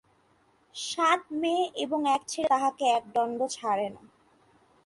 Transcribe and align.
সাত 0.75 1.21
মেয়ে 1.31 1.65
এবং 1.75 1.99
এক 2.15 2.21
ছেলে 2.27 2.47
তাঁহাকে 2.47 2.85
এক 2.89 3.03
দণ্ড 3.15 3.39
ছাড়ে 3.47 3.87
না। 3.89 4.01